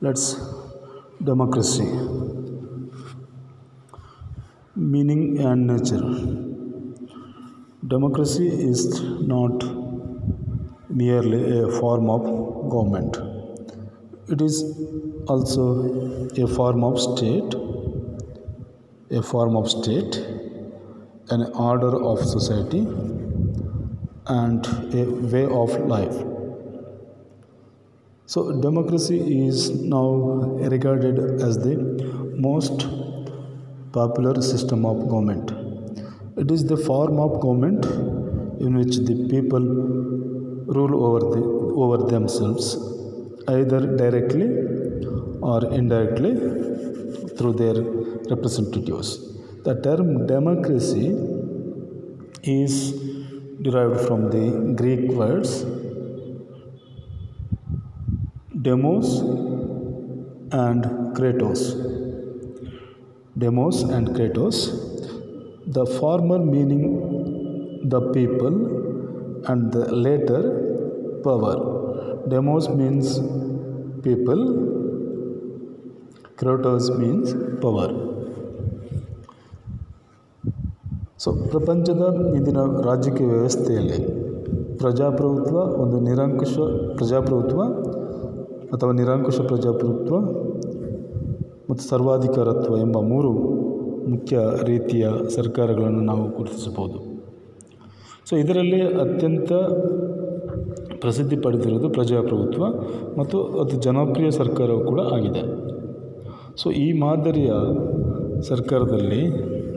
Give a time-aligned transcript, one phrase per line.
[0.00, 0.36] let's
[1.22, 1.86] democracy.
[4.74, 6.06] Meaning and nature.
[7.86, 9.00] Democracy is
[9.32, 9.64] not
[10.88, 12.22] merely a form of
[12.70, 13.18] government.
[14.28, 14.62] It is
[15.26, 15.64] also
[16.36, 17.54] a form of state
[19.10, 20.16] a form of state
[21.36, 22.82] an order of society
[24.26, 24.66] and
[25.00, 26.18] a way of life
[28.32, 29.56] so democracy is
[29.92, 30.08] now
[30.74, 31.74] regarded as the
[32.46, 32.76] most
[33.96, 35.48] popular system of government.
[36.42, 37.86] It is the form of government
[38.64, 39.66] in which the people
[40.76, 41.42] rule over the
[41.82, 42.66] over themselves
[43.56, 44.48] either directly
[45.50, 46.34] or indirectly
[47.36, 47.78] through their
[48.32, 49.10] representatives.
[49.64, 51.08] The term democracy
[52.44, 52.74] is
[53.66, 54.46] derived from the
[54.80, 55.52] greek words
[58.61, 59.07] demos
[60.63, 60.83] and
[61.17, 61.61] kratos
[63.35, 64.57] demos and kratos
[65.67, 66.85] the former meaning
[67.85, 68.57] the people
[69.47, 70.41] and the later
[71.23, 71.57] power
[72.29, 73.07] demos means
[74.07, 74.43] people
[76.41, 77.29] kratos means
[77.61, 77.89] power
[81.23, 82.03] so ಪ್ರಪಂಚದ
[82.37, 83.99] ಇಂದಿನ ರಾಜಕೀಯ ವ್ಯವಸ್ಥೆಯಲ್ಲಿ
[84.81, 86.55] ಪ್ರಜಾಪ್ರಭುತ್ವ ಒಂದು ನಿರಂಕುಶ
[86.97, 87.61] ಪ್ರಜಾಪ್ರಭುತ್ವ
[88.72, 90.16] ಅಥವಾ ನಿರಂಕುಶ ಪ್ರಜಾಪ್ರಭುತ್ವ
[91.70, 93.60] ಮತ್ತು ಸರ್ವಾಧಿಕಾರತ್ವ ಎಂಬ ಮೂರು
[94.10, 96.98] ಮುಖ್ಯ ರೀತಿಯ ಸರ್ಕಾರಗಳನ್ನು ನಾವು ಗುರುತಿಸಬಹುದು.
[98.30, 99.52] ಸೊ ಇದರಲ್ಲಿ ಅತ್ಯಂತ
[101.00, 102.64] ಪ್ರಸಿದ್ಧಿ ಪಡೆದಿರೋದು ಪ್ರಜಾಪ್ರಭುತ್ವ
[103.20, 105.42] ಮತ್ತು ಅದು ಜನಪ್ರಿಯ ಸರ್ಕಾರವು ಕೂಡ ಆಗಿದೆ.
[106.56, 107.52] ಸೊ ಈ ಮಾದರಿಯ
[108.40, 109.22] ಸರ್ಕಾರದಲ್ಲಿ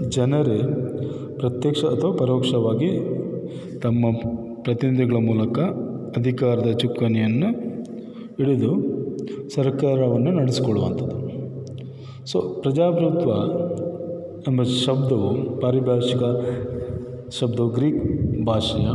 [0.10, 0.60] ಜನರೇ
[1.38, 2.90] ಪ್ರತ್ಯಕ್ಷ ಅಥವಾ ಪರೋಕ್ಷವಾಗಿ
[3.80, 4.06] ತಮ್ಮ
[4.62, 5.60] ಪ್ರತಿನಿಧಿಗಳ ಮೂಲಕ
[6.18, 7.63] ಅಧಿಕಾರದ ಚುಕ್ಕಾಣಿಯನ್ನು
[8.38, 8.72] ಹಿಡಿದು
[9.56, 11.18] ಸರ್ಕಾರವನ್ನು ನಡೆಸಿಕೊಳ್ಳುವಂಥದ್ದು.
[12.26, 13.32] ಸೊ ಪ್ರಜಾಪ್ರಭುತ್ವ
[14.50, 16.24] ಎಂಬ ಶಬ್ದವು ಪಾರಿಭಾಷಿಕ
[17.40, 18.02] ಶಬ್ದವು ಗ್ರೀಕ್
[18.46, 18.88] ಭಾಷೆಯ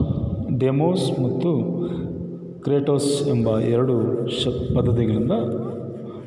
[0.59, 1.50] ಡೆಮೋಸ್ ಮತ್ತು
[2.60, 3.94] ಕ್ರೇಟೋಸ್ ಎಂಬ ಎರಡು
[4.41, 5.34] ಶ ಪದ್ಧತಿಗಳಿಂದ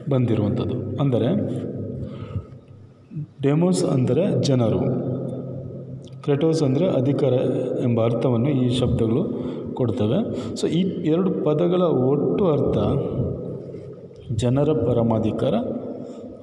[0.10, 0.78] ಬಂದಿರುವಂಥದ್ದು.
[1.02, 1.30] ಅಂದರೆ
[3.44, 4.82] ಡೆಮೋಸ್ ಅಂದರೆ ಜನರು
[6.24, 7.34] ಕ್ರೆಟೋಸ್ ಅಂದರೆ ಅಧಿಕಾರ
[7.84, 9.22] ಎಂಬ ಅರ್ಥವನ್ನು ಈ ಶಬ್ದಗಳು
[9.74, 10.20] ಕೊಡ್ತವೆ.
[10.56, 12.78] ಸೊ ಈ ಎರಡು ಪದಗಳ ಒಟ್ಟು ಅರ್ಥ
[14.32, 15.54] ಜನರ ಪರಮಾಧಿಕಾರ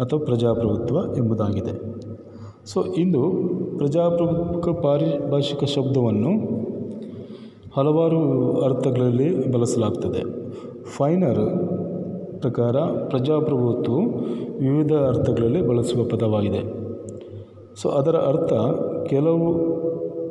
[0.00, 1.99] ಅಥವಾ ಪ್ರಜಾಪ್ರಭುತ್ವ ಎಂಬುದಾಗಿದೆ.
[2.67, 3.22] ಸೊ ಇಂದು
[3.78, 6.33] ಪ್ರಜಾಪ್ರಭುತ್ವ ಪಾರಿಭಾಷಿಕ ಶಬ್ದವನ್ನು
[7.77, 8.21] ಹಲವಾರು
[8.61, 10.50] ಅರ್ಥಗಳಲ್ಲಿ ಬಳಸಲಾಗ್ತದೆ.
[10.84, 11.44] ಫೈನರ್
[12.41, 14.00] ಪ್ರಕಾರ ಪ್ರಜಾಪ್ರಭುತ್ವವು
[14.59, 16.61] ವಿವಿಧ ಅರ್ಥಗಳಲ್ಲಿ ಬಳಸುವ ಪದವಾಗಿದೆ.
[17.83, 18.53] ಸೊ ಅದರ ಅರ್ಥ
[19.09, 19.78] ಕೆಲವು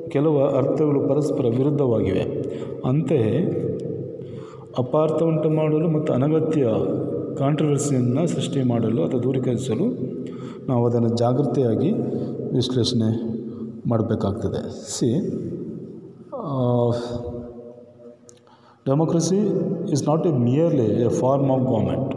[0.09, 2.36] ಕೆಲವು ಅರ್ಥಗಳು ಪರಸ್ಪರ ವಿರುದ್ಧವಾಗಿವೆ.
[2.85, 3.47] ಅಂತೆಯೇ
[4.77, 6.65] ಅಪಾರ್ಥ ಉಂಟು ಮಾಡಲು ಮತ್ತು ಅನಗತ್ಯ
[7.37, 9.85] ಕಾಂಟ್ರವರ್ಸಿಯನ್ನು ಸೃಷ್ಟಿ ಮಾಡಲು ಅಥವಾ ದೂರೀಕರಿಸಲು
[10.69, 11.91] ನಾವು ಅದನ್ನು ಜಾಗೃತಿಯಾಗಿ
[12.53, 13.09] ವಿಶ್ಲೇಷಣೆ
[13.87, 14.61] ಮಾಡಬೇಕಾಗ್ತದೆ.
[14.89, 15.09] See
[18.87, 19.39] democracy
[19.91, 22.13] is not a merely a form of government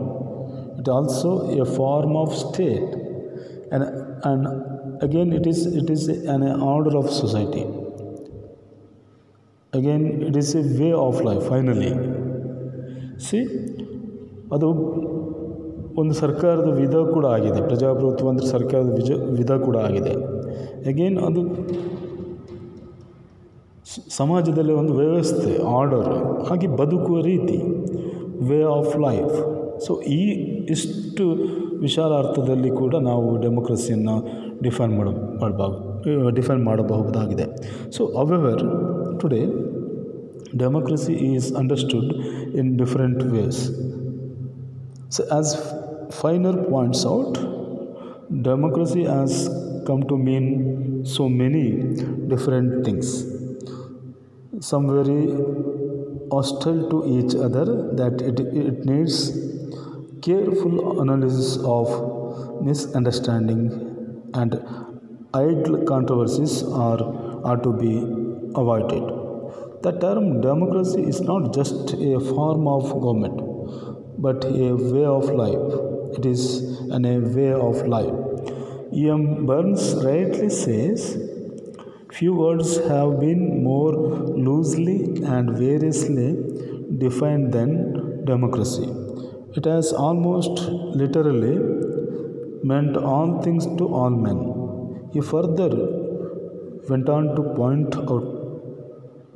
[0.80, 2.96] it also a form of state
[3.72, 4.48] and
[5.02, 7.79] again it is it is an a order of society
[9.78, 11.90] again it is a way of life finally
[13.26, 13.38] see
[14.54, 14.68] ಅದು
[16.00, 17.60] ಒಂದು ಸರ್ಕಾರದ ವಿಧ ಕೂಡ ಆಗಿದೆ.
[17.68, 20.12] ಪ್ರಜಾಪ್ರಭುತ್ವ ಅಂದರೆ ಸರ್ಕಾರದ ವಿಜ, ವಿಧ ಕೂಡ ಆಗಿದೆ.
[20.90, 21.42] ಅಗೇನ್ ಅದು
[24.20, 26.10] ಸಮಾಜದಲ್ಲಿ ಒಂದು ವ್ಯವಸ್ಥೆ ಆರ್ಡರ್
[26.48, 27.58] ಹಾಗೆ ಬದುಕುವ ರೀತಿ
[28.50, 29.36] ವೇ ಆಫ್ ಲೈಫ್
[29.86, 30.20] ಸೊ ಈ
[30.74, 31.24] ಇಷ್ಟು
[31.84, 34.16] ವಿಶಾಲ ಅರ್ಥದಲ್ಲಿ ಕೂಡ ನಾವು ಡೆಮೊಕ್ರಸಿಯನ್ನು
[34.66, 35.08] ಡಿಫೈನ್ ಮಾಡ
[35.42, 37.46] ಮಾಡಬಹುದು ಡಿಫೈನ್ ಮಾಡಬಹುದಾಗಿದೆ.
[37.96, 38.64] So whatever
[39.20, 39.46] today,
[40.56, 42.12] democracy is understood
[42.54, 43.70] in different ways.
[45.08, 45.54] So, as
[46.10, 47.34] Feiner points out,
[48.42, 49.48] democracy has
[49.86, 51.64] come to mean so many
[52.28, 53.26] different things.
[54.60, 55.22] Some very
[56.30, 57.64] hostile to each other
[58.00, 59.16] that it, it needs
[60.22, 63.60] careful analysis of misunderstanding
[64.34, 64.54] and
[65.34, 67.02] idle controversies are,
[67.44, 68.19] are to be
[68.56, 69.04] avoided
[69.82, 73.40] the term democracy is not just a form of government
[74.18, 75.70] but a way of life
[76.18, 76.42] it is
[76.90, 78.16] an, a way of life
[78.92, 79.46] E.M.
[79.46, 81.02] Burns rightly says
[82.12, 83.92] Few words have been more
[84.46, 84.96] loosely
[85.34, 86.30] and variously
[86.98, 88.88] defined than democracy.
[89.54, 90.58] It has almost
[91.02, 91.56] literally
[92.64, 94.40] meant all things to all men.
[95.12, 95.70] He further
[96.88, 98.39] went on to point out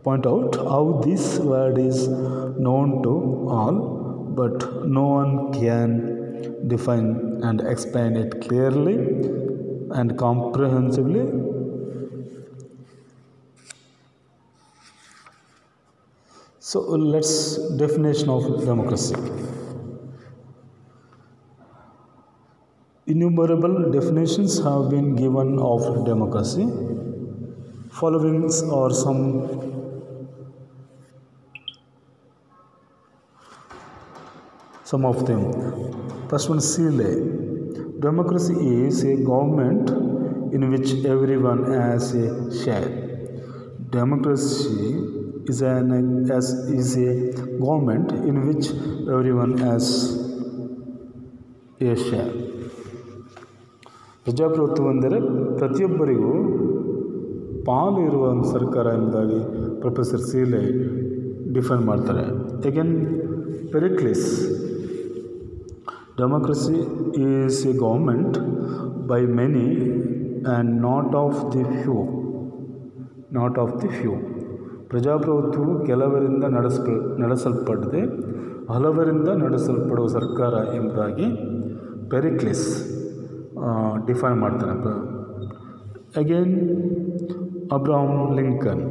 [0.05, 3.13] point out how this word is known to
[3.59, 3.77] all,
[4.39, 8.97] but no one can define and explain it clearly
[10.01, 11.25] and comprehensively.
[16.59, 19.15] So let's definition of democracy.
[23.07, 26.67] Innumerable definitions have been given of democracy.
[27.91, 29.74] Following are some
[34.95, 35.43] some of them.
[36.31, 37.13] First one, Sile.
[37.99, 38.55] Democracy
[38.87, 39.91] is a government
[40.57, 42.27] in which everyone has a
[42.63, 42.91] share.
[43.91, 44.87] Democracy
[45.47, 47.13] is an as is a
[47.59, 48.67] government in which
[49.17, 49.87] everyone has
[51.81, 52.33] a share.
[54.27, 55.19] ಪ್ರಜಾಪ್ರಭುತ್ವ ಎಂದರೆ
[55.59, 56.31] ಪ್ರತಿಯೊಬ್ಬರಿಗೂ
[57.67, 59.41] ಪಾಲು ಇರುವ ಒಂದು ಸರ್ಕಾರ ಎಂಬುದಾಗಿ
[59.81, 60.63] professor Seeley
[61.53, 62.25] define ಮಾಡ್ತಾರೆ
[62.69, 62.95] again
[63.73, 64.27] Pericles
[66.18, 66.78] democracy
[67.22, 68.38] is a government
[69.08, 69.68] by many
[70.48, 71.98] and not of the few
[73.32, 74.14] not of the few
[74.88, 78.02] ಪ್ರಜಾಪ್ರಭುತ್ವವು ಕೆಲವರಿಂದ ನಡೆಸ್ಪ ನಡೆಸಲ್ಪಡದೆ
[78.70, 81.28] ಹಲವರಿಂದ ನಡೆಸಲ್ಪಡುವ ಸರ್ಕಾರ ಎಂಬುದಾಗಿ
[82.10, 82.66] ಪೆರಿಕ್ಲಿಸ್
[84.06, 84.96] ಡಿಫೈನ್ ಮಾಡ್ತಾನೆ
[86.18, 86.56] again
[87.74, 88.84] Abraham Lincoln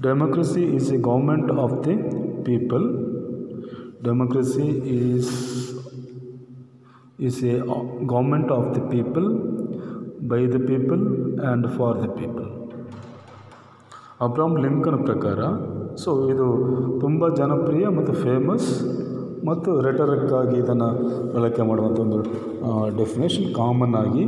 [0.00, 1.96] democracy is a government of the
[2.44, 3.10] people
[4.02, 5.26] democracy is
[7.19, 7.59] is a
[8.05, 9.27] government of the people,
[10.21, 11.01] by the people,
[11.49, 12.49] and for the people.
[14.25, 15.39] Abraham Lincoln ಪ್ರಕಾರ
[16.01, 16.45] so ಇದು
[17.01, 18.69] ತುಂಬ ಜನಪ್ರಿಯ ಮತ್ತು ಫೇಮಸ್
[19.49, 20.87] ಮತ್ತು ರೆಟರಿಕ್ಕಾಗಿ ಇದನ್ನು
[21.33, 22.19] ಬಳಕೆ ಮಾಡುವಂಥ ಒಂದು
[22.99, 24.23] ಡೆಫಿನೇಷನ್ ಕಾಮನ್ ಆಗಿ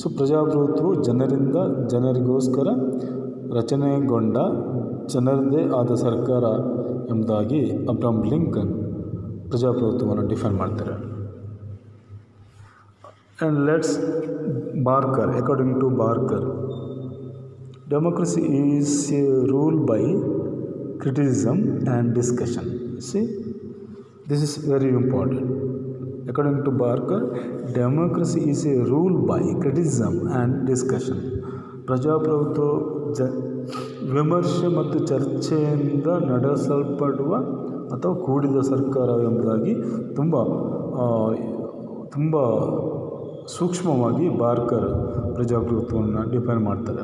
[0.00, 1.56] ಸೊ ಪ್ರಜಾಪ್ರಭುತ್ವವು ಜನರಿಂದ
[1.92, 2.68] ಜನರಿಗೋಸ್ಕರ
[3.58, 4.36] ರಚನೆಗೊಂಡ,
[5.14, 6.44] ಜನರದೇ ಆದ ಸರ್ಕಾರ
[7.12, 7.62] ಎಂಬುದಾಗಿ
[7.94, 8.72] ಅಬ್ರಾಮ್ ಲಿಂಕನ್
[9.50, 10.94] ಪ್ರಜಾಪ್ರಭುತ್ವವನ್ನು ಡಿಫೈನ್ ಮಾಡ್ತಾರೆ.
[13.41, 13.95] and let's
[14.83, 16.47] Barker according to Barker
[17.89, 20.03] democracy is a rule by
[21.01, 21.57] criticism
[21.87, 22.65] and discussion
[22.99, 23.21] see
[24.25, 25.43] this is very important
[26.29, 27.19] according to barker
[27.73, 31.19] democracy is a rule by criticism and discussion
[31.87, 32.63] ಪ್ರಜಾಪ್ರಭುತ್ವ
[33.17, 33.27] ಜ
[34.13, 37.31] ವಿಮರ್ಶೆ ಮತ್ತು ಚರ್ಚೆಯಿಂದ ನಡೆಸಲ್ಪಡುವ
[37.93, 39.73] ಅಥವಾ ಕೂಡಿದ ಸರ್ಕಾರ ಎಂಬುದಾಗಿ
[40.15, 40.35] ತುಂಬ
[42.15, 42.35] ತುಂಬ
[43.54, 44.88] ಸೂಕ್ಷ್ಮವಾಗಿ ಬಾರ್ಕರ್
[45.36, 47.02] ಪ್ರಜಾಪ್ರಭುತ್ವವನ್ನು ಡಿಫೈನ್ ಮಾಡ್ತಾರೆ.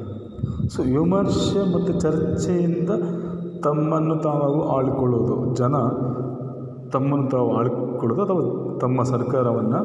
[0.72, 2.90] ಸೊ ವಿಮರ್ಶೆ ಮತ್ತು ಚರ್ಚೆಯಿಂದ
[3.66, 5.74] ತಮ್ಮನ್ನು ತಾವು ಆಳ್ಕೊಳ್ಳೋದು, ಜನ
[6.94, 8.42] ತಮ್ಮನ್ನು ತಾವು ಆಳ್ಕೊಳ್ಳೋದು ಅಥವಾ
[8.82, 9.80] ತಮ್ಮ ಸರ್ಕಾರವನ್ನು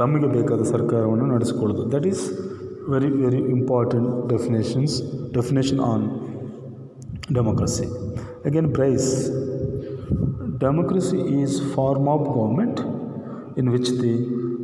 [0.00, 1.84] ತಮಗೆ ಬೇಕಾದ ಸರ್ಕಾರವನ್ನು ನಡೆಸ್ಕೊಳ್ಳೋದು.
[1.94, 2.24] That is
[2.92, 4.94] very very important definitions
[5.36, 6.04] definition on
[7.36, 7.86] democracy
[8.48, 9.08] again Bryce
[10.64, 12.80] democracy is form of government
[13.60, 14.14] in which the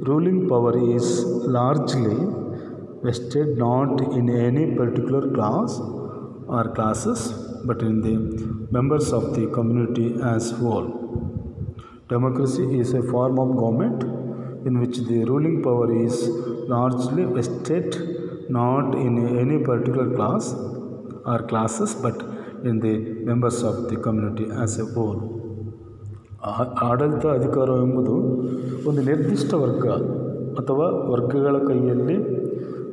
[0.08, 1.06] ruling power is
[1.56, 2.18] largely
[3.04, 5.78] vested not in any particular class
[6.56, 7.20] or classes
[7.68, 8.16] but in the
[8.76, 10.88] members of the community as whole.
[12.08, 14.02] Democracy is a form of government
[14.68, 16.28] in which the ruling power is
[16.74, 17.88] largely vested
[18.58, 19.14] not in
[19.44, 20.54] any particular class
[21.32, 22.20] or classes but
[22.68, 22.94] in the
[23.30, 25.45] members of the community as a whole.
[26.82, 28.14] ಆಡಳಿತ ಅಧಿಕಾರ ಎಂಬುದು
[28.88, 29.86] ಒಂದು ನಿರ್ದಿಷ್ಟ ವರ್ಗ
[30.58, 32.16] ಅಥವಾ ವರ್ಗಗಳ ಕೈಯಲ್ಲಿ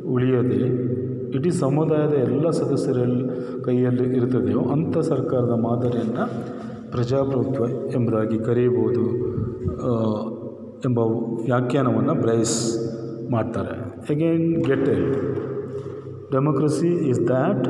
[0.03, 0.59] ಉಳಿಯದೆ,
[1.35, 2.97] ಇಡೀ ಸಮುದಾಯದ ಎಲ್ಲ ಸದಸ್ಯರ
[3.65, 6.25] ಕೈಯಲ್ಲಿ ಇರುತ್ತದೆಯೋ ಅಂಥ ಸರ್ಕಾರದ ಮಾದರಿಯನ್ನು
[6.91, 7.65] ಪ್ರಜಾಪ್ರಭುತ್ವ
[7.95, 9.05] ಎಂಬುದಾಗಿ ಕರೆಯಬಹುದು
[10.85, 10.99] ಎಂಬ
[11.45, 12.57] ವ್ಯಾಖ್ಯಾನವನ್ನು ಬ್ರೈಸ್
[13.31, 13.75] ಮಾಡ್ತಾರೆ.
[14.09, 14.95] Again a
[16.33, 17.67] democracy is that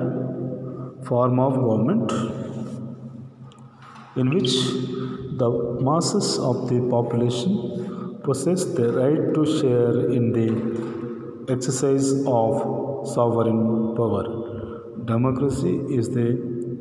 [1.04, 2.14] form of government
[4.17, 4.53] in which
[5.41, 5.51] the
[5.89, 7.53] masses of the population
[8.25, 10.49] possess the right to share in the
[11.53, 14.25] exercise of sovereign power.
[15.05, 16.27] Democracy is, the,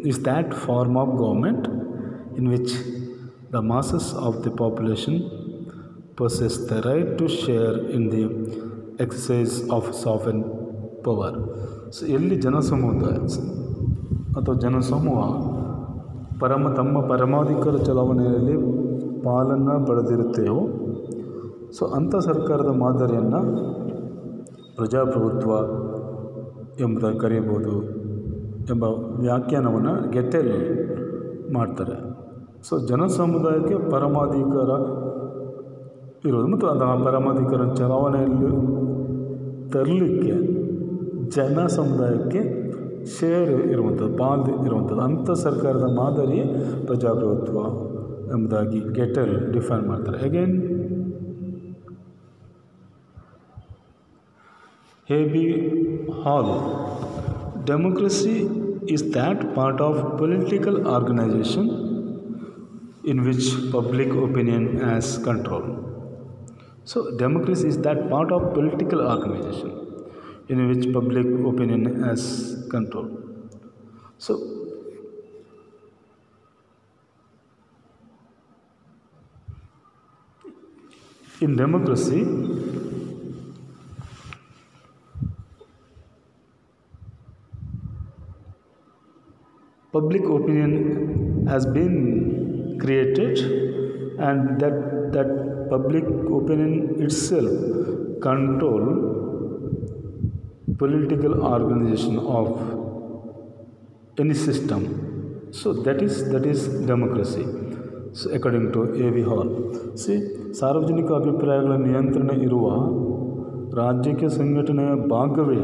[0.04, 1.68] is that form of government
[2.38, 2.72] in which
[3.52, 5.16] the masses of the population
[6.16, 8.24] possess the right to share in the
[9.00, 10.44] exercise of sovereign
[11.06, 11.32] power.
[11.96, 13.18] So ಎಲ್ಲಿ ಜನಸಮುದಾಯ
[14.38, 15.22] ಅಥವಾ ಜನಸಮೂಹ
[16.43, 18.57] ಪರಮ ತಮ್ಮ ಪರಮಾಧಿಕಾರ ಚಲಾವಣೆಯಲ್ಲಿ
[19.23, 20.61] ಪಾಲನ್ನು ಪಡೆದಿರುತ್ತೇವೋ.
[21.73, 23.41] So, ಅಂಥ ಸರ್ಕಾರದ ಮಾದರಿಯನ್ನು
[24.77, 25.51] ಪ್ರಜಾಪ್ರಭುತ್ವ
[26.83, 27.83] ಎಂಬುದಾಗಿ ಕರೆಯಬಹುದು
[28.73, 28.85] ಎಂಬ
[29.21, 30.53] ವ್ಯಾಖ್ಯಾನವನ್ನು ಗೆಟೆಲ್
[31.55, 31.97] ಮಾಡ್ತಾರೆ.
[32.69, 34.71] ಸೊ, ಜನಸಮುದಾಯಕ್ಕೆ ಪರಮಾಧಿಕಾರ
[36.29, 38.51] ಇರೋದು ಮತ್ತು ಅದು ಆ ಪರಮಾಧಿಕಾರ ಚಲಾವಣೆಯಲ್ಲಿ
[39.73, 40.33] ತರಲಿಕ್ಕೆ
[41.31, 42.62] ಜನ ಸಮುದಾಯಕ್ಕೆ
[43.09, 44.41] शेर इवंतु बाल
[45.03, 46.41] अंत सरकार मादरी
[46.87, 47.57] प्रजाप्रभुत्व
[49.03, 49.91] एटल define
[50.21, 50.53] again
[55.09, 55.45] hey B
[56.25, 56.51] Hall
[57.67, 58.37] democracy
[58.91, 61.69] is that part of political organization
[63.09, 63.45] in which
[63.75, 65.71] public opinion has control
[66.87, 69.81] so democracy is that part of political organization
[70.51, 72.25] in which public opinion has
[72.75, 73.09] control.
[74.19, 74.35] So,
[81.41, 82.23] in democracy,
[89.93, 93.39] public opinion has been created
[94.29, 94.77] and that
[95.17, 95.31] that
[95.73, 96.07] public
[96.39, 96.73] opinion
[97.07, 97.53] itself
[98.29, 98.85] control
[100.82, 102.48] political organization of
[104.18, 104.82] any system
[105.52, 107.46] so that is that is democracy
[108.14, 109.50] so according to a v hall
[109.96, 110.18] see
[110.60, 112.68] ಸಾರ್ವಜನಿಕ ಅಭಿಪ್ರಾಯಗಳ ನಿಯಂತ್ರಣ ಇರುವ
[113.78, 115.58] ರಾಜ್ಯಕ್ಕೆ ಸಂಘಟನೆಯ ಭಾಗವೇ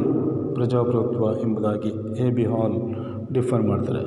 [0.55, 1.91] ಪ್ರಜಾಪ್ರಭುತ್ವ ಎಂಬುದಾಗಿ
[2.25, 2.75] A B Hall
[3.31, 4.03] differ ಮಾಡ್ತಾರೆ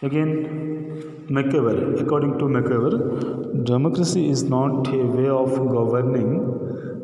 [0.00, 6.30] Again, Machiavelli, according to Machiavelli, democracy is not a way of governing,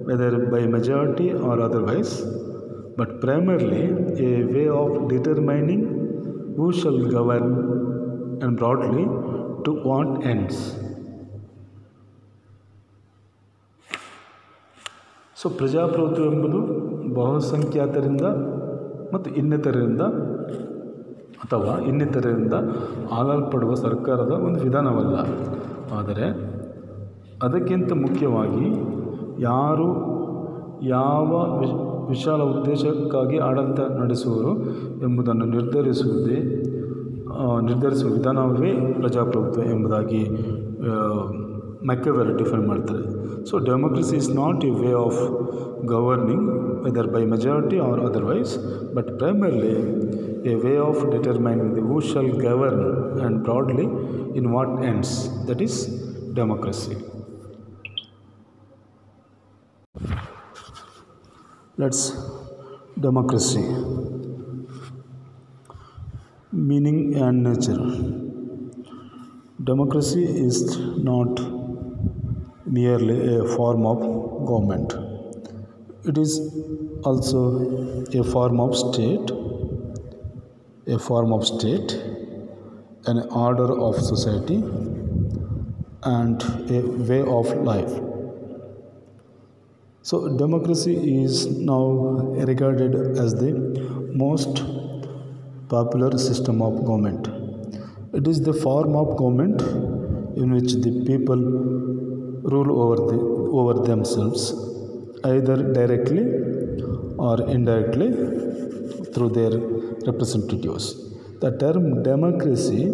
[0.05, 2.23] whether by majority or otherwise,
[2.97, 3.85] but primarily
[4.29, 5.83] a way of determining
[6.57, 7.49] who shall govern
[8.41, 9.05] and broadly
[9.65, 10.59] to what ends.
[15.41, 16.61] So ಪ್ರಜಾಪ್ರಭುತ್ವ ಎಂಬುದು
[17.17, 18.27] ಬಹುಸಂಖ್ಯಾತರಿಂದ
[19.13, 20.03] ಮತ್ತು ಇನ್ನಿತರರಿಂದ
[21.45, 22.55] ಅಥವಾ ಇನ್ನಿತರರಿಂದ
[23.13, 25.17] ಆಳಲ್ಪಡುವ ಸರ್ಕಾರದ ಒಂದು ವಿಧಾನವಲ್ಲ.
[25.99, 26.27] ಆದರೆ
[27.43, 28.67] ಅದಕ್ಕಿಂತ ಮುಖ್ಯವಾಗಿ
[29.43, 29.89] ಯಾರು
[30.89, 31.75] ಯಾವ ವಿಶ್
[32.09, 34.51] ವಿಶಾಲ ಉದ್ದೇಶಕ್ಕಾಗಿ ಆಡಳಿತ ನಡೆಸುವರು
[35.03, 36.39] ಎಂಬುದನ್ನು ನಿರ್ಧರಿಸುವುದೇ
[37.69, 40.23] ನಿರ್ಧರಿಸುವ ವಿಧಾನವೇ ಪ್ರಜಾಪ್ರಭುತ್ವ ಎಂಬುದಾಗಿ
[41.91, 43.05] ಮೆಕ್ಕೆವೆಲ್ ಡಿಫೈನ್ ಮಾಡ್ತಾರೆ.
[43.49, 45.21] So democracy is not a way of
[45.93, 46.47] governing
[46.85, 48.53] whether by majority or otherwise
[48.97, 49.75] but primarily
[50.53, 53.85] a way of determining the who shall govern and broadly
[54.39, 55.11] in what ends
[55.47, 55.87] that is
[56.41, 56.97] democracy.
[61.77, 62.03] Let's
[63.01, 63.65] democracy.
[66.53, 67.85] Meaning and nature.
[69.63, 71.41] Democracy is not
[72.67, 73.99] merely a form of
[74.47, 74.95] government.
[76.05, 76.39] It is
[77.03, 77.41] also
[78.21, 79.31] a form of state
[80.87, 81.93] a form of state
[83.07, 84.62] an order of society
[86.17, 87.95] and a way of life
[90.09, 91.83] so, democracy is now
[92.49, 93.53] regarded as the
[94.23, 94.62] most
[95.71, 97.29] popular system of government.
[98.12, 99.62] It is the form of government
[100.37, 101.41] in which the people
[102.55, 103.19] rule over, the,
[103.61, 104.53] over themselves,
[105.25, 106.25] either directly
[107.17, 108.11] or indirectly
[109.14, 109.54] through their
[110.11, 110.87] representatives.
[111.40, 112.85] The term democracy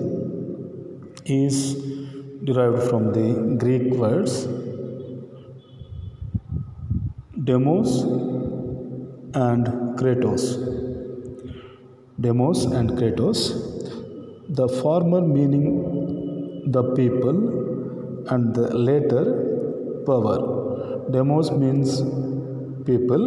[1.27, 1.57] is
[2.45, 4.47] derived from the Greek words
[7.49, 7.91] demos
[9.49, 9.67] and
[9.99, 10.45] kratos
[12.25, 13.41] demos and kratos
[14.59, 15.67] the former meaning
[16.77, 17.39] the people
[18.33, 19.25] and the later
[20.09, 20.39] power
[21.15, 22.03] demos means
[22.91, 23.25] people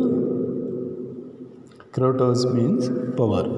[1.98, 3.50] kratos means power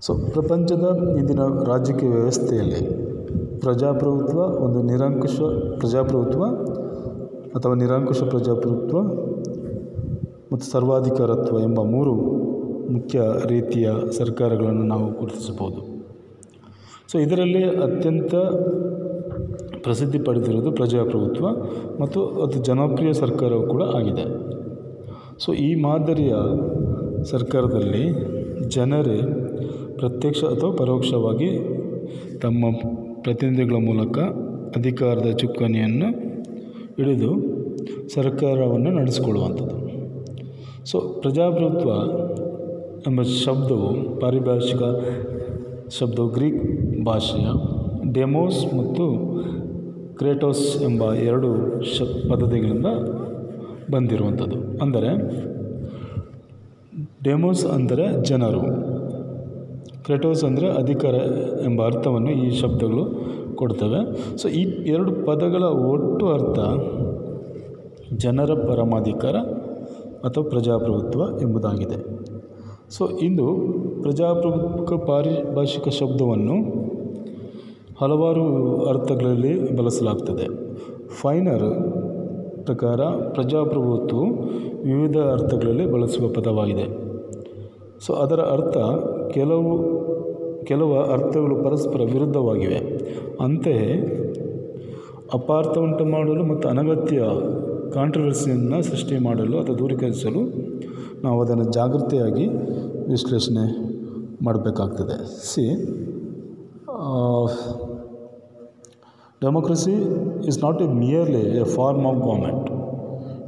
[0.00, 3.10] so ಪ್ರಪಂಚದ ಇಂದಿನ ರಾಜಕೀಯ ವ್ಯವಸ್ಥೆಯಲ್ಲಿ
[3.60, 5.40] ಪ್ರಜಾಪ್ರಭುತ್ವ ಒಂದು ನಿರಂಕುಶ
[5.78, 6.44] ಪ್ರಜಾಪ್ರಭುತ್ವ
[7.58, 9.02] ಅಥವಾ ನಿರಂಕುಶ ಪ್ರಜಾಪ್ರಭುತ್ವ
[10.52, 12.14] ಮತ್ತು ಸರ್ವಾಧಿಕಾರತ್ವ ಎಂಬ ಮೂರು
[12.92, 16.02] ಮುಖ್ಯ ರೀತಿಯ ಸರ್ಕಾರಗಳನ್ನು ನಾವು ಗುರುತಿಸಬಹುದು.
[17.12, 18.34] ಸೊ ಇದರಲ್ಲಿ ಅತ್ಯಂತ
[19.82, 21.46] ಪ್ರಸಿದ್ಧಿ ಪಡೆದಿರುವುದು ಪ್ರಜಾಪ್ರಭುತ್ವ
[22.00, 24.50] ಮತ್ತು ಅದು ಜನಪ್ರಿಯ ಸರ್ಕಾರವು ಕೂಡ ಆಗಿದೆ.
[25.44, 26.34] ಸೊ ಈ ಮಾದರಿಯ
[27.24, 28.04] ಸರ್ಕಾರದಲ್ಲಿ
[28.68, 29.20] ಜನರೇ
[29.98, 31.50] ಪ್ರತ್ಯಕ್ಷ ಅಥವಾ ಪರೋಕ್ಷವಾಗಿ
[32.38, 32.64] ತಮ್ಮ
[33.22, 34.18] ಪ್ರತಿನಿಧಿಗಳ ಮೂಲಕ
[34.76, 36.08] ಅಧಿಕಾರದ ಚುಕ್ಕಾಣಿಯನ್ನು
[36.96, 37.30] ಹಿಡಿದು
[38.14, 39.76] ಸರ್ಕಾರವನ್ನು ನಡೆಸಿಕೊಳ್ಳುವಂಥದ್ದು.
[40.84, 41.90] ಸೊ ಪ್ರಜಾಪ್ರಭುತ್ವ
[43.10, 44.82] ಎಂಬ ಶಬ್ದವು ಪಾರಿಭಾಷಿಕ
[45.88, 46.62] ಶಬ್ದವು ಗ್ರೀಕ್
[47.04, 47.46] ಭಾಷೆಯ
[48.12, 49.06] ಡೆಮೋಸ್ ಮತ್ತು
[50.16, 51.50] ಕ್ರೇಟೋಸ್ ಎಂಬ ಎರಡು
[51.84, 52.86] ಶ ಪದ್ಧತಿಗಳಿಂದ
[53.90, 54.69] ಬಂದಿರುವಂಥದ್ದು.
[54.82, 55.10] ಅಂದರೆ
[57.24, 58.62] ಡೆಮೋಸ್ ಅಂದರೆ ಜನರು.
[60.04, 61.16] ಕ್ರೆಟೋಸ್ ಅಂದರೆ ಅಧಿಕಾರ
[61.64, 63.04] ಎಂಬ ಅರ್ಥವನ್ನು ಈ ಶಬ್ದಗಳು
[63.54, 64.00] ಕೊಡ್ತವೆ.
[64.40, 66.58] ಸೊ ಈ ಎರಡು ಪದಗಳ ಒಟ್ಟು ಅರ್ಥ
[68.16, 69.36] ಜನರ ಪರಮಾಧಿಕಾರ
[70.28, 71.98] ಅಥವಾ ಪ್ರಜಾಪ್ರಭುತ್ವ ಎಂಬುದಾಗಿದೆ.
[72.96, 73.46] ಸೊ ಇಂದು
[74.02, 76.56] ಪ್ರಜಾಪ್ರಭುತ್ವ ಪಾರಿಭಾಷಿಕ ಶಬ್ದವನ್ನು
[78.00, 78.44] ಹಲವಾರು
[78.84, 80.46] ಅರ್ಥಗಳಲ್ಲಿ ಬಳಸಲಾಗ್ತದೆ.
[81.20, 81.68] ಫೈನರ್
[82.66, 83.00] ಪ್ರಕಾರ
[83.34, 84.26] ಪ್ರಜಾಪ್ರಭುತ್ವವು
[84.84, 86.86] ವಿವಿಧ ಅರ್ಥಗಳಲ್ಲಿ ಬಳಸುವ ಪದವಾಗಿದೆ.
[88.06, 88.76] ಸೊ ಅದರ ಅರ್ಥ
[89.32, 90.00] ಕೆಲವು
[90.64, 92.78] ಕೆಲವು ಅರ್ಥಗಳು ಪರಸ್ಪರ ವಿರುದ್ಧವಾಗಿವೆ.
[93.40, 94.16] ಅಂತೆಯೇ,
[95.34, 97.22] ಅಪಾರ್ಥ ಉಂಟು ಮಾಡಲು ಮತ್ತು ಅನಗತ್ಯ
[97.92, 100.42] ಕಾಂಟ್ರವರ್ಸಿಯನ್ನು ಸೃಷ್ಟಿ ಮಾಡಲು ಅಥವಾ ದೂರೀಕರಿಸಲು
[101.22, 102.46] ನಾವು ಅದನ್ನು ಜಾಗೃತಿಯಾಗಿ
[103.10, 103.64] ವಿಶ್ಲೇಷಣೆ
[104.44, 105.46] ಮಾಡಬೇಕಾಗ್ತದೆ.
[105.46, 105.64] See
[109.42, 109.92] democracy
[110.46, 112.70] is not a merely a form of government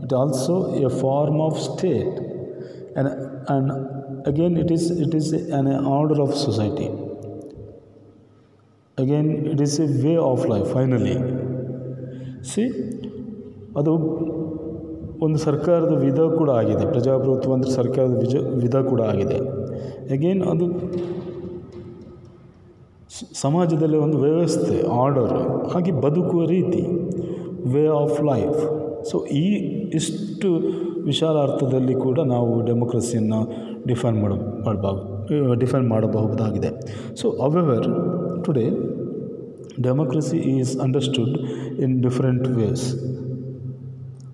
[0.03, 0.55] it also
[0.89, 2.17] a form of state.
[2.99, 3.09] And,
[3.55, 3.67] and
[4.31, 5.29] again it is it is
[5.59, 5.69] an
[5.99, 6.89] order of society.
[8.99, 11.17] Again it is a way of life finally.
[12.51, 12.63] See
[13.81, 13.93] ಅದು
[15.25, 16.85] ಒಂದು ಸರ್ಕಾರದ ವಿಧ ಕೂಡ ಆಗಿದೆ.
[16.95, 19.39] ಪ್ರಜಾಪ್ರಭುತ್ವ ಅಂದರೆ ಸರ್ಕಾರದ ವಿಜ ವಿಧ ಕೂಡ ಆಗಿದೆ.
[20.15, 20.67] ಅಗೇನ್ ಅದು
[23.45, 25.35] ಸಮಾಜದಲ್ಲಿ ಒಂದು ವ್ಯವಸ್ಥೆ ಆರ್ಡರ್
[25.73, 26.83] ಹಾಗೆ ಬದುಕುವ ರೀತಿ
[27.75, 28.61] ವೇ ಆಫ್ ಲೈಫ್
[29.11, 29.45] ಸೊ ಈ
[29.99, 30.49] ಇಷ್ಟು
[31.05, 33.41] ವಿಶಾಲ ಅರ್ಥದಲ್ಲಿ ಕೂಡ ನಾವು ಡೆಮೊಕ್ರಸಿಯನ್ನು
[33.87, 34.33] ಡಿಫೈನ್ ಮಾಡ
[34.67, 36.71] ಮಾಡಬಹುದು ಡಿಫೈನ್ ಮಾಡಬಹುದಾಗಿದೆ.
[37.21, 37.89] So however
[38.45, 38.67] today
[39.83, 41.35] democracy is understood
[41.85, 42.87] in different ways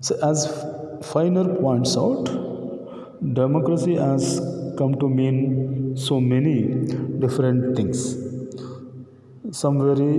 [0.07, 0.43] so as
[1.13, 2.29] finer points out
[3.41, 4.29] democracy as
[4.79, 5.37] come to mean
[6.07, 6.57] so many
[7.23, 7.99] different things.
[9.61, 10.13] Some very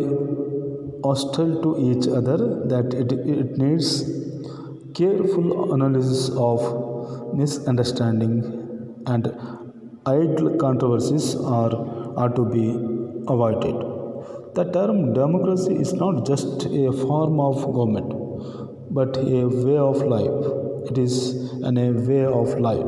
[1.07, 2.38] hostile to each other
[2.73, 3.11] that it,
[3.42, 3.88] it needs
[4.94, 6.61] careful analysis of
[7.35, 8.35] misunderstanding
[9.06, 9.26] and
[10.06, 11.75] idle controversies are,
[12.16, 12.66] are to be
[13.35, 13.76] avoided
[14.54, 18.11] the term democracy is not just a form of government
[18.90, 20.40] but a way of life.
[20.90, 22.87] It is an, a way of life.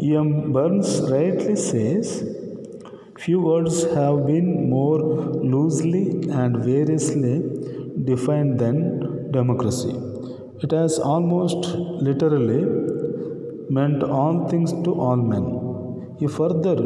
[0.00, 0.52] E.M.
[0.52, 2.06] Burns rightly says,
[3.18, 4.98] Few words have been more
[5.54, 7.36] loosely and variously
[8.04, 9.94] defined than democracy.
[10.62, 11.66] It has almost
[12.08, 12.64] literally
[13.68, 16.16] meant all things to all men.
[16.18, 16.76] He further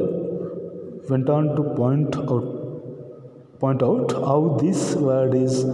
[1.08, 2.54] went on to point out
[3.60, 5.64] point out how this word is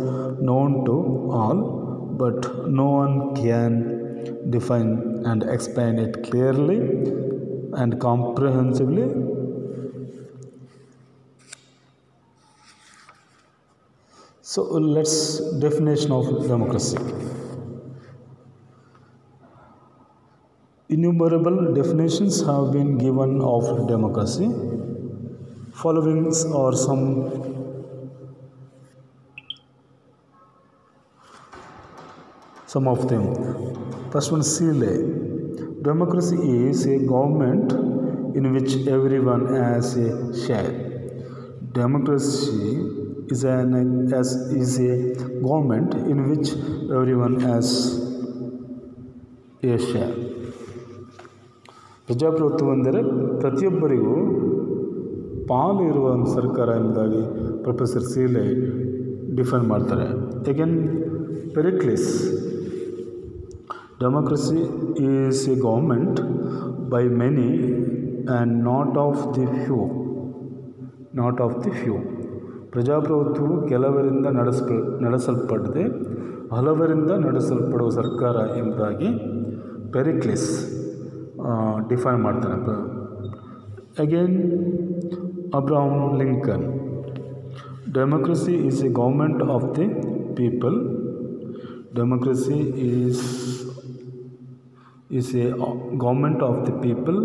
[0.48, 0.94] known to
[1.38, 1.58] all
[2.22, 3.74] but no one can
[4.50, 6.78] define and explain it clearly
[7.74, 9.06] and comprehensively.
[14.42, 16.98] So let's definition of democracy.
[20.90, 24.50] Innumerable definitions have been given of democracy.
[25.72, 27.54] Following are some
[32.66, 33.24] some of them.
[34.10, 35.22] First one, Sile.
[35.80, 36.36] Democracy
[36.68, 37.72] is a government
[38.36, 40.70] in which everyone has a share.
[41.72, 42.76] Democracy
[43.30, 46.50] is an as is a government in which
[47.00, 47.72] everyone has
[49.62, 50.23] a share.
[52.06, 53.02] ಪ್ರಜಾಪ್ರಭುತ್ವ ಎಂದರೆ
[53.40, 54.14] ಪ್ರತಿಯೊಬ್ಬರಿಗೂ
[55.46, 57.22] ಪಾಲು ಇರುವ ಒಂದು ಸರ್ಕಾರ ಎಂಬುದಾಗಿ
[57.62, 58.44] professor Seeley
[59.36, 60.06] define ಮಾಡ್ತಾರೆ.
[60.50, 60.76] Again
[61.54, 62.10] Pericles
[64.00, 64.60] democracy
[65.04, 66.20] is a government
[66.90, 67.48] by many
[68.26, 69.80] and not of the few
[71.14, 71.96] not of the few
[72.70, 75.84] ಪ್ರಜಾಪ್ರಭುತ್ವವು ಕೆಲವರಿಂದ ನಡೆಸಲ್ಪ ನಡೆಸಲ್ಪಡದೆ,
[76.54, 79.10] ಹಲವರಿಂದ ನಡೆಸಲ್ಪಡುವ ಸರ್ಕಾರ ಎಂಬುದಾಗಿ
[79.92, 80.48] ಪೆರಿಕ್ಲಿಸ್
[81.87, 82.77] ಡಿಫೈನ್ ಮಾಡ್ತಾನೆ
[84.03, 84.37] again
[85.55, 86.65] Abraham Lincoln
[87.93, 89.87] democracy is a government of the
[90.35, 90.79] people
[91.93, 93.19] democracy is
[95.09, 95.47] is a
[95.97, 97.19] government of the people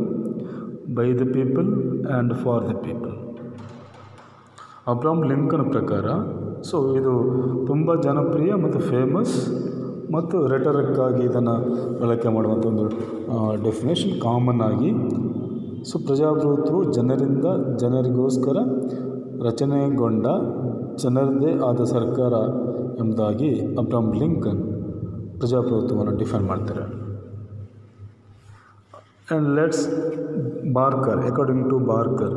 [0.91, 1.69] by the people
[2.09, 3.15] and for the people
[4.93, 6.07] Abraham Lincoln ಪ್ರಕಾರ
[6.63, 7.13] so ಇದು
[7.67, 9.37] ತುಂಬ ಜನಪ್ರಿಯ ಮತ್ತು ಫೇಮಸ್
[10.12, 11.56] ಮತ್ತು ರೆಟರಕ್ಕಾಗಿ ಇದನ್ನು
[12.00, 12.86] ಬಳಕೆ ಮಾಡುವಂಥ ಒಂದು
[13.64, 14.92] ಡೆಫಿನೇಷನ್ ಕಾಮನ್ ಆಗಿ
[15.84, 17.46] ಸೊ ಪ್ರಜಾಪ್ರಭುತ್ವವು ಜನರಿಂದ
[17.78, 18.58] ಜನರಿಗೋಸ್ಕರ
[19.44, 20.28] ರಚನೆಗೊಂಡ
[20.98, 22.34] ಜನರದೇ ಆದ ಸರ್ಕಾರ
[23.00, 24.62] ಎಂಬುದಾಗಿ ಅಬ್ರಾಮ್ ಲಿಂಕನ್
[25.40, 26.84] ಪ್ರಜಾಪ್ರಭುತ್ವವನ್ನು ಡಿಫೈನ್ ಮಾಡ್ತಾರೆ.
[29.32, 29.84] And let's
[30.74, 32.36] Barker according to Barker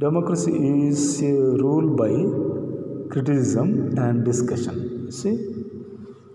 [0.00, 1.06] democracy is
[1.58, 2.12] rule by
[3.08, 4.80] criticism and discussion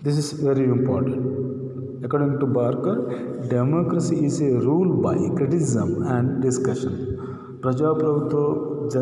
[0.06, 1.24] see this very very important
[2.04, 3.00] to to Barker
[3.98, 5.16] is is a rule by
[6.16, 6.98] and discussion
[7.62, 8.38] ಪ್ರಜಾಪ್ರಭುತ್ವ
[8.90, 8.98] ಜ,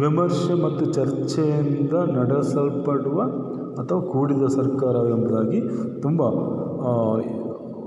[0.00, 3.20] ವಿಮರ್ಶೆ ಮತ್ತು ಚರ್ಚೆಯಿಂದ ನಡೆಸಲ್ಪಡುವ
[3.80, 5.60] ಅಥವಾ ಕೂಡಿದ ಸರ್ಕಾರ ಎಂಬುದಾಗಿ
[6.00, 6.22] ತುಂಬ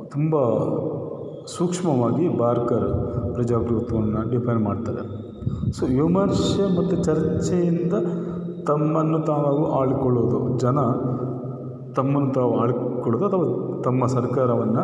[0.08, 0.36] ತುಂಬ
[1.46, 2.90] ಸೂಕ್ಷ್ಮವಾಗಿ ಬಾರ್ಕರ್
[3.34, 5.02] ಪ್ರಜಾಪ್ರಭುತ್ವವನ್ನು ಡಿಫೈನ್ ಮಾಡ್ತಾರೆ.
[5.72, 7.94] ಸೊ ವಿಮರ್ಶೆ ಮತ್ತು ಚರ್ಚೆಯಿಂದ
[8.68, 10.80] ತಮ್ಮನ್ನು ತಾವು ಆಳ್ಕೊಳ್ಳೋದು ಜನ
[11.98, 13.46] ತಮ್ಮನ್ನು ತಾವು ಆಳ್ಕೊಳ್ಳೋದು ಅಥವಾ
[13.84, 14.84] ತಮ್ಮ ಸರ್ಕಾರವನ್ನು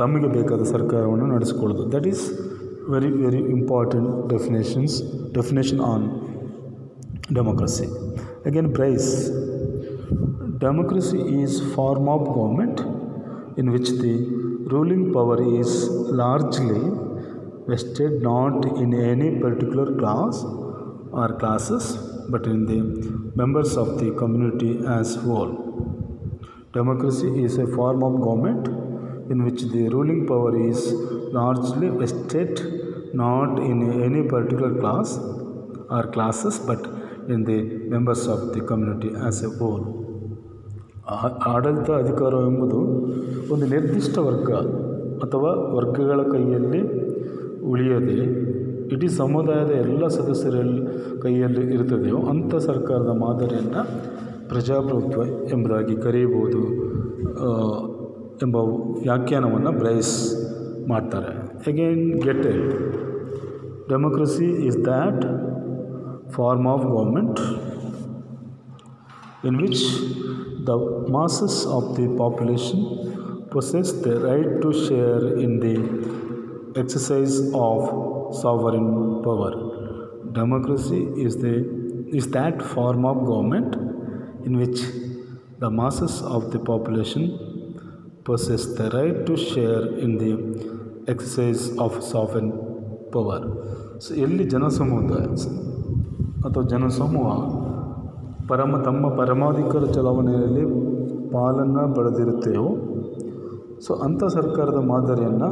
[0.00, 2.24] ತಮಗೆ ಬೇಕಾದ ಸರ್ಕಾರವನ್ನು ನಡೆಸ್ಕೊಳ್ಳೋದು that is
[2.92, 4.96] very very important definitions
[5.34, 6.06] definition on
[7.34, 7.88] democracy
[8.46, 9.10] again Bryce
[10.60, 12.78] democracy is form of government
[13.60, 14.14] in which the
[14.72, 15.72] ruling power is
[16.20, 16.80] largely
[17.68, 20.42] vested not in any particular class
[21.12, 21.84] or classes
[22.28, 22.80] but in the
[23.36, 25.52] members of the community as whole
[26.72, 28.66] democracy is a form of government
[29.32, 30.80] in which the ruling power is
[31.32, 32.52] largely vested
[33.14, 35.18] not in any particular class
[35.90, 36.82] or classes but
[37.28, 37.58] in the
[37.94, 39.86] members of the community as a whole
[41.12, 42.78] ಆಡಳಿತ ಆಡಳಿತ ಅಧಿಕಾರವೆಂಬುದು
[43.52, 44.50] ಒಂದು ನಿರ್ದಿಷ್ಟ ವರ್ಗ
[45.24, 46.80] ಅಥವಾ ವರ್ಗಗಳ ಕೈಯಲ್ಲಿ
[47.70, 48.16] ಉಳಿಯದೆ
[48.94, 50.82] ಇಡೀ ಸಮುದಾಯದ ಎಲ್ಲ ಸದಸ್ಯರಲ್ಲಿ
[51.22, 53.82] ಕೈಯಲ್ಲಿ ಇರುತ್ತದೆಯೋ ಅಂಥ ಸರ್ಕಾರದ ಮಾದರಿಯನ್ನು
[54.48, 56.60] ಪ್ರಜಾಪ್ರಭುತ್ವ ಎಂಬುದಾಗಿ ಕರೆಯಬಹುದು
[58.42, 58.56] ಎಂಬ
[59.02, 60.14] ವ್ಯಾಖ್ಯಾನವನ್ನು ಬ್ರೈಸ್
[60.88, 61.30] ಮಾಡ್ತಾರೆ.
[61.66, 62.74] Again get it
[63.90, 65.24] democracy is that
[66.30, 67.40] form of government
[69.44, 69.84] in which
[70.66, 70.74] the
[71.10, 72.82] masses of the population
[73.52, 75.76] possess the right to share in the
[76.80, 77.86] exercise of
[78.42, 79.58] sovereign power
[80.34, 81.54] democracy is the
[82.16, 83.76] is that form of government
[84.48, 84.80] in which
[85.58, 87.38] the masses of the population
[88.24, 90.32] possess the right to share in the
[91.08, 92.52] exercise of sovereign
[93.12, 93.40] power.
[94.00, 95.24] So ಎಲ್ಲಿ ಜನಸಮುದಾಯ
[96.44, 97.30] ಅಥವಾ ಜನಸಮೂಹ,
[98.48, 100.64] ಪರಮ ತಮ್ಮ ಪರಮಾಧಿಕಾರ ಚಲಾವಣೆಯಲ್ಲಿ
[101.30, 102.66] ಪಾಲನ್ನು ಪಡೆದಿರುತ್ತೆಯೋ
[103.80, 105.48] so ಅಂಥ ಸರ್ಕಾರದ ಮಾದರಿಯನ್ನು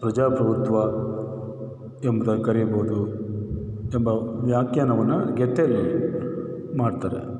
[0.00, 0.74] ಪ್ರಜಾಪ್ರಭುತ್ವ
[2.06, 2.98] ಎಂಬುದಾಗಿ ಕರೆಯಬಹುದು
[3.96, 4.08] ಎಂಬ
[4.44, 5.78] ವ್ಯಾಖ್ಯಾನವನ್ನು ಗೆಟೆಲ್
[6.78, 7.33] ಮಾಡ್ತಾರೆ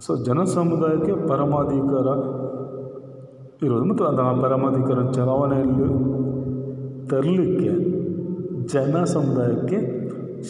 [0.00, 2.08] ಸೊ ಜನಸಮುದಾಯಕ್ಕೆ ಪರಮಾಧಿಕಾರ
[3.66, 5.88] ಇರೋದು ಮತ್ತು ಅದು ಆ ಪರಮಾಧಿಕಾರ ಚಲಾವಣೆಯಲ್ಲಿ
[7.08, 7.72] ತರಲಿಕ್ಕೆ
[8.66, 9.78] ಜನ ಸಮುದಾಯಕ್ಕೆ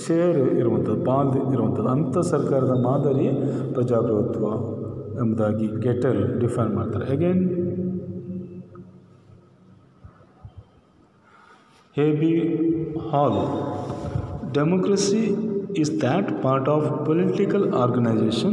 [0.05, 3.29] ಶೇರ್ ಇರುವಂಥದ್ದು ಪಾಲು ಇರುವಂಥದ್ದು ಅಂಥ ಸರ್ಕಾರದ ಮಾದರಿ
[3.73, 4.47] ಪ್ರಜಾಪ್ರಭುತ್ವ
[5.21, 7.43] ಎಂಬುದಾಗಿ ಗೆಟಲ್ ಡಿಫೈನ್ ಮಾಡ್ತಾರೆ again
[11.97, 12.35] ಹೇಬಿ
[13.11, 13.41] Hall
[14.53, 15.23] democracy
[15.75, 18.53] is that part of political organization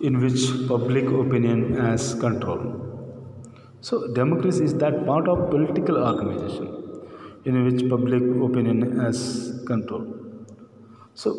[0.00, 2.82] in which public opinion has control.
[3.80, 6.68] So, democracy is that part of political organization
[7.44, 10.06] in which public opinion has control.
[11.14, 11.34] So,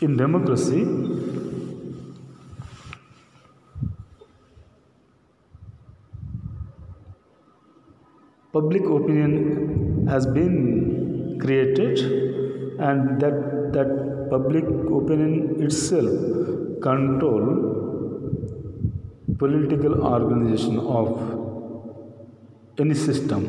[0.00, 0.84] in democracy,
[8.52, 10.80] public opinion has been
[11.42, 11.98] created
[12.88, 13.38] and that
[13.74, 13.90] that
[14.30, 14.66] public
[14.98, 15.34] opinion
[15.66, 16.14] itself
[16.88, 17.44] control
[19.42, 21.08] political organization of
[22.78, 23.42] any system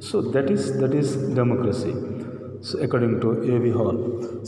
[0.00, 1.10] so that is that is
[1.40, 1.94] democracy
[2.60, 3.30] so according to
[3.64, 3.98] v hall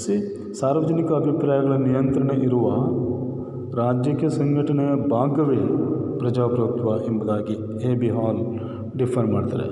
[0.04, 0.18] see
[0.58, 2.68] ಸಾರ್ವಜನಿಕ ಅಭಿಪ್ರಾಯಗಳ ನಿಯಂತ್ರಣ ಇರುವ
[3.82, 5.58] ರಾಜ್ಯಕ್ಕೆ ಸಂಘಟನೆಯ ಭಾಗವೇ
[6.20, 7.56] ಪ್ರಜಾಪ್ರಭುತ್ವ ಎಂಬುದಾಗಿ
[7.88, 8.40] A B Hall
[8.96, 9.68] differ ಮಾಡ್ತಾರೆ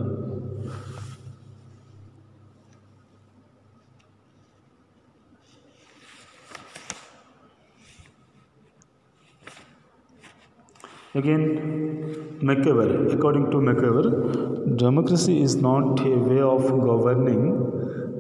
[11.15, 17.45] Again, McEver, according to McEver, democracy is not a way of governing,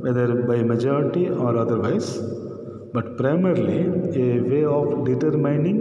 [0.01, 2.19] whether by majority or otherwise,
[2.95, 3.81] but primarily
[4.17, 5.79] a way of determining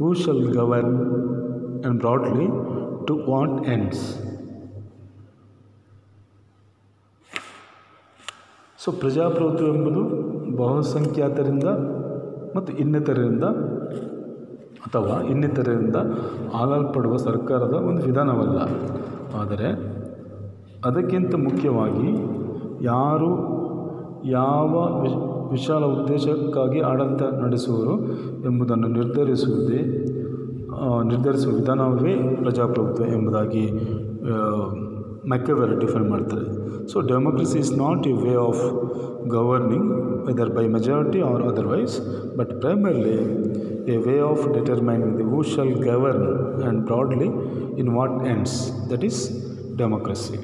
[0.00, 2.46] who shall govern and broadly
[3.06, 4.00] to what ends.
[8.84, 10.00] So ಪ್ರಜಾಪ್ರಭುತ್ವ ಎಂಬುದು
[10.56, 11.68] ಬಹುಸಂಖ್ಯಾತರಿಂದ
[12.56, 13.44] ಮತ್ತು ಇನ್ನಿತರರಿಂದ
[14.86, 15.96] ಅಥವಾ ಇನ್ನಿತರರಿಂದ
[16.54, 18.58] ಆಳಲ್ಪಡುವ ಸರ್ಕಾರದ ಒಂದು ವಿಧಾನವಲ್ಲ.
[19.40, 19.68] ಆದರೆ
[20.84, 22.08] ಅದಕ್ಕಿಂತ ಮುಖ್ಯವಾಗಿ
[22.84, 23.30] ಯಾರು
[24.24, 24.72] ಯಾವ
[25.50, 27.94] ವಿಶಾಲ ಉದ್ದೇಶಕ್ಕಾಗಿ ಆಡಳಿತ ನಡೆಸುವರು
[28.44, 29.80] ಎಂಬುದನ್ನು ನಿರ್ಧರಿಸುವುದೇ
[31.04, 33.64] ನಿರ್ಧರಿಸುವ ವಿಧಾನವೇ ಪ್ರಜಾಪ್ರಭುತ್ವ ಎಂಬುದಾಗಿ
[35.25, 36.45] ಮೆಕ್ಕೆವೆರ್ ಡಿಫೈನ್ ಮಾಡ್ತಾರೆ
[36.87, 38.63] so democracy is not a way of
[39.27, 39.89] governing
[40.27, 41.95] whether by majority or otherwise
[42.37, 43.17] but primarily
[43.93, 46.25] a way of determining the who shall govern
[46.61, 47.29] and broadly
[47.77, 48.57] in what ends
[48.91, 49.21] that is
[49.77, 50.39] democracy